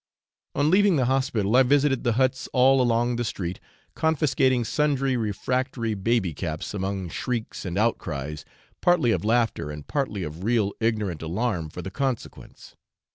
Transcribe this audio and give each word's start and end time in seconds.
On 0.55 0.71
leaving 0.71 0.95
the 0.95 1.05
hospital 1.05 1.55
I 1.55 1.61
visited 1.61 2.03
the 2.03 2.13
huts 2.13 2.49
all 2.53 2.81
along 2.81 3.17
the 3.17 3.23
street, 3.23 3.59
confiscating 3.93 4.63
sundry 4.65 5.15
refractory 5.15 5.93
baby 5.93 6.33
caps 6.33 6.73
among 6.73 7.09
shrieks 7.09 7.65
and 7.65 7.77
outcries, 7.77 8.43
partly 8.81 9.11
of 9.11 9.23
laughter 9.23 9.69
and 9.69 9.85
partly 9.85 10.23
of 10.23 10.43
real 10.43 10.73
ignorant 10.79 11.21
alarm 11.21 11.69
for 11.69 11.83
the 11.83 11.91
consequence. 11.91 12.75